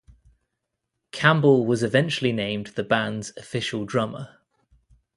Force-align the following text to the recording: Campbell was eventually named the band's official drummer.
Campbell 1.11 1.63
was 1.63 1.83
eventually 1.83 2.31
named 2.31 2.71
the 2.75 2.81
band's 2.81 3.37
official 3.37 3.85
drummer. 3.85 4.39